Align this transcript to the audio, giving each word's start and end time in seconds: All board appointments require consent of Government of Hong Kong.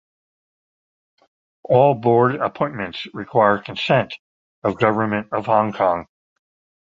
All 1.63 1.93
board 1.93 2.37
appointments 2.37 3.05
require 3.13 3.59
consent 3.59 4.15
of 4.63 4.79
Government 4.79 5.27
of 5.31 5.45
Hong 5.45 5.73
Kong. 5.73 6.07